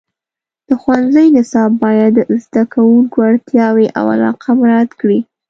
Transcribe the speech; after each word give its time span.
د 0.67 0.69
ښوونځي 0.81 1.27
نصاب 1.35 1.71
باید 1.85 2.11
د 2.17 2.29
زده 2.45 2.63
کوونکو 2.73 3.17
اړتیاوې 3.29 3.87
او 3.99 4.05
علاقه 4.15 4.47
مراعات 4.59 4.91
کړي. 4.99 5.19